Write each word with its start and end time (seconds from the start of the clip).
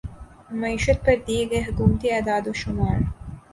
معیشت 0.59 0.97
پر 1.05 1.15
دیے 1.27 1.43
گئے 1.49 1.61
حکومتی 1.67 2.07
اعداد 2.11 2.43
و 2.47 2.53
شمار 2.61 2.97